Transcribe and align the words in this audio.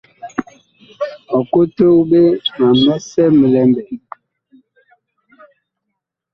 Ɔ 1.37 1.39
kotog 1.53 1.97
ɓe 2.09 2.21
ma 2.57 2.67
misɛ 2.85 3.23
mi 3.37 3.45
lɛ 3.53 3.61
mɓɛɛŋ. 3.69 3.99